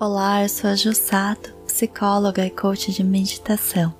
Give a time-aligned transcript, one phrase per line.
[0.00, 3.92] Olá, eu sou a Jussato, psicóloga e coach de meditação.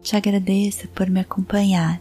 [0.00, 2.00] Te agradeço por me acompanhar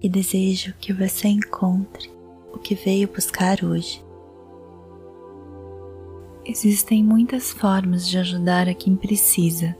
[0.00, 2.08] e desejo que você encontre
[2.54, 4.00] o que veio buscar hoje.
[6.46, 9.76] Existem muitas formas de ajudar a quem precisa.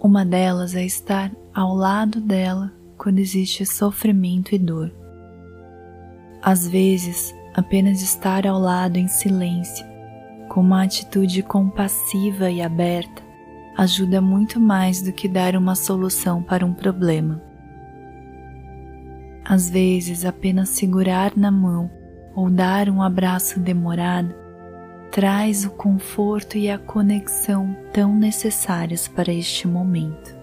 [0.00, 4.90] Uma delas é estar ao lado dela quando existe sofrimento e dor.
[6.40, 9.95] Às vezes, apenas estar ao lado em silêncio,
[10.56, 13.22] com uma atitude compassiva e aberta,
[13.76, 17.42] ajuda muito mais do que dar uma solução para um problema.
[19.44, 21.90] Às vezes, apenas segurar na mão
[22.34, 24.34] ou dar um abraço demorado
[25.10, 30.34] traz o conforto e a conexão tão necessários para este momento.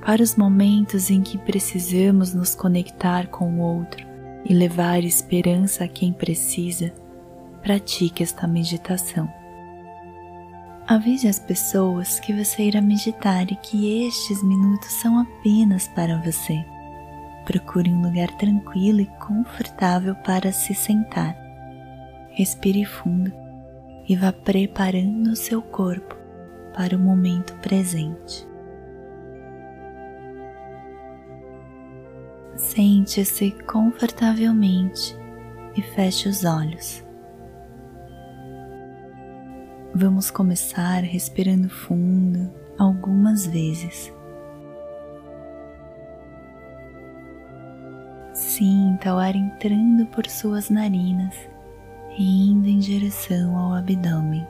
[0.00, 4.06] Para os momentos em que precisamos nos conectar com o outro
[4.42, 6.94] e levar esperança a quem precisa,
[7.66, 9.28] pratique esta meditação.
[10.86, 16.64] Avise as pessoas que você irá meditar e que estes minutos são apenas para você.
[17.44, 21.36] Procure um lugar tranquilo e confortável para se sentar.
[22.30, 23.32] Respire fundo
[24.08, 26.14] e vá preparando o seu corpo
[26.72, 28.46] para o momento presente.
[32.54, 35.16] Sente-se confortavelmente
[35.76, 37.05] e feche os olhos.
[39.98, 44.12] Vamos começar respirando fundo algumas vezes.
[48.34, 51.34] Sinta o ar entrando por suas narinas
[52.18, 54.46] e indo em direção ao abdômen.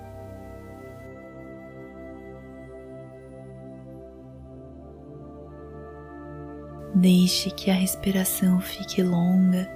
[6.97, 9.70] Deixe que a respiração fique longa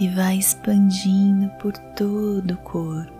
[0.00, 3.17] e vá expandindo por todo o corpo.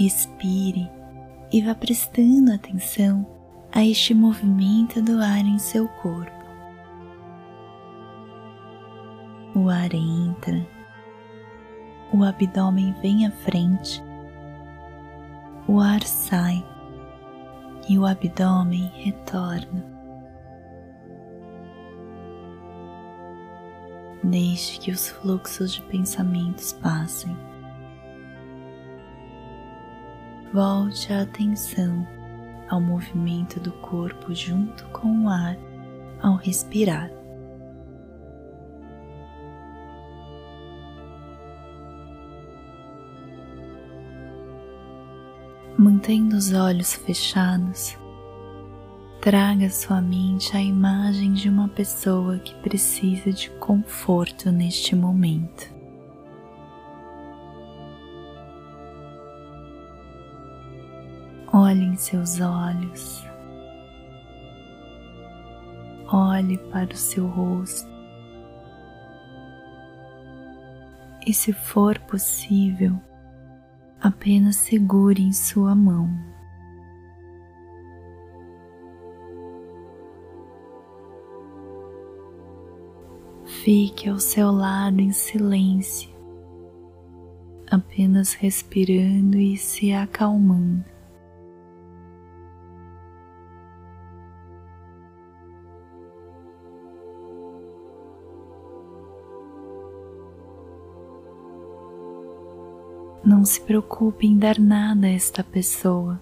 [0.00, 0.90] Respire
[1.52, 3.26] e vá prestando atenção
[3.70, 6.32] a este movimento do ar em seu corpo.
[9.54, 10.66] O ar entra,
[12.14, 14.02] o abdômen vem à frente,
[15.68, 16.66] o ar sai
[17.86, 19.84] e o abdômen retorna.
[24.24, 27.49] Deixe que os fluxos de pensamentos passem.
[30.52, 32.06] Volte a atenção
[32.68, 35.56] ao movimento do corpo junto com o ar
[36.22, 37.10] ao respirar.
[45.80, 47.96] mantendo os olhos fechados,
[49.22, 55.79] traga sua mente a imagem de uma pessoa que precisa de conforto neste momento.
[61.52, 63.24] Olhe em seus olhos,
[66.06, 67.90] olhe para o seu rosto
[71.26, 72.96] e, se for possível,
[74.00, 76.08] apenas segure em sua mão.
[83.44, 86.10] Fique ao seu lado em silêncio,
[87.70, 90.89] apenas respirando e se acalmando.
[103.24, 106.20] Não se preocupe em dar nada a esta pessoa.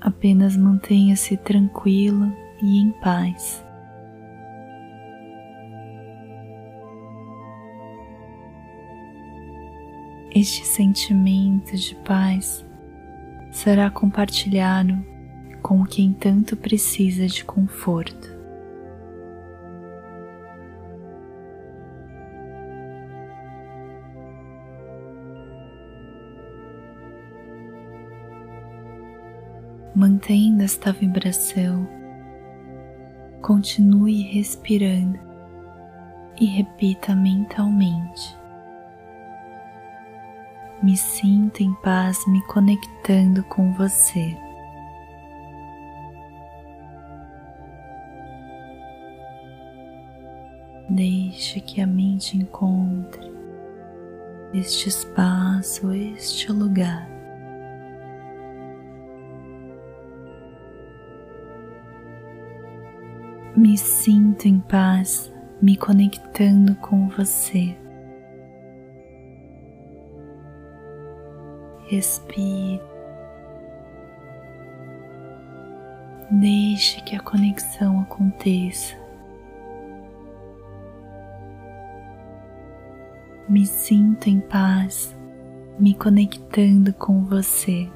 [0.00, 2.30] Apenas mantenha-se tranquilo
[2.62, 3.64] e em paz.
[10.34, 12.64] Este sentimento de paz
[13.50, 14.94] será compartilhado
[15.62, 18.31] com quem tanto precisa de conforto.
[29.94, 31.86] Mantendo esta vibração,
[33.42, 35.18] continue respirando
[36.40, 38.36] e repita mentalmente.
[40.82, 44.36] Me sinto em paz me conectando com você.
[50.88, 53.32] Deixe que a mente encontre
[54.52, 57.11] este espaço, este lugar
[63.54, 67.76] Me sinto em paz, me conectando com você.
[71.86, 72.80] Respire.
[76.30, 78.96] Deixe que a conexão aconteça.
[83.46, 85.14] Me sinto em paz,
[85.78, 87.86] me conectando com você.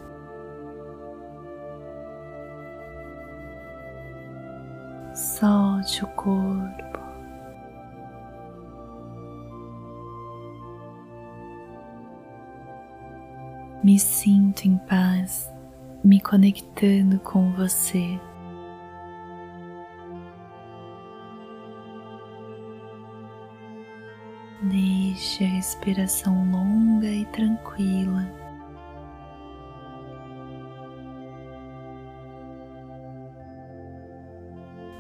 [5.39, 6.99] Solte o corpo.
[13.85, 15.53] Me sinto em paz,
[16.03, 18.19] me conectando com você.
[24.63, 28.46] Deixe a respiração longa e tranquila.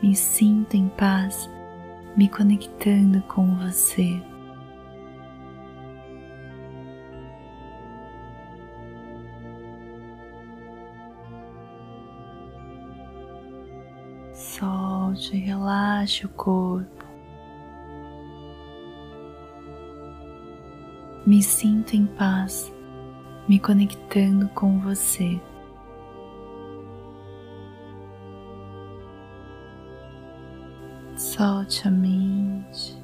[0.02, 1.50] Me sinto em paz,
[2.16, 4.22] me conectando com você.
[14.32, 17.04] Solte relaxe o corpo.
[21.26, 22.72] Me sinto em paz,
[23.48, 25.40] me conectando com você.
[31.16, 32.94] Solte a mente.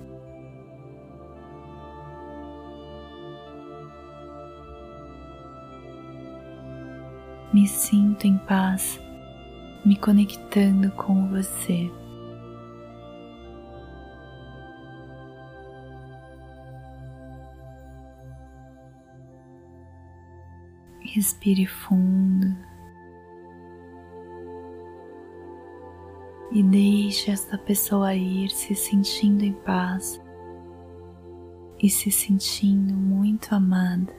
[7.55, 9.01] Me sinto em paz,
[9.83, 11.91] me conectando com você.
[21.01, 22.72] Respire fundo
[26.53, 30.21] e deixe esta pessoa ir se sentindo em paz
[31.83, 34.15] e se sentindo muito amada.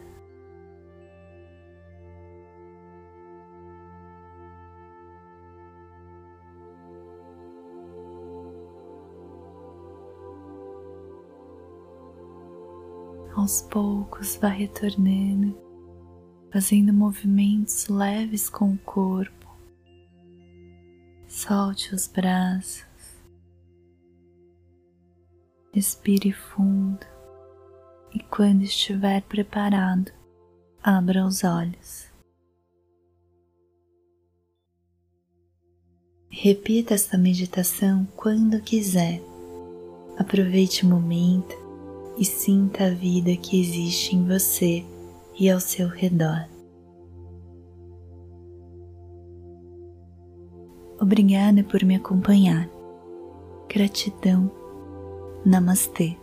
[13.36, 15.64] Aos poucos vá retornando
[16.54, 19.43] fazendo movimentos leves com o corpo.
[21.46, 22.86] Solte os braços,
[25.74, 27.06] respire fundo
[28.14, 30.10] e, quando estiver preparado,
[30.82, 32.06] abra os olhos.
[36.30, 39.22] Repita esta meditação quando quiser.
[40.18, 41.54] Aproveite o momento
[42.18, 44.86] e sinta a vida que existe em você
[45.38, 46.53] e ao seu redor.
[51.00, 52.70] Obrigada por me acompanhar.
[53.68, 54.52] Gratidão.
[55.46, 56.23] Namastê.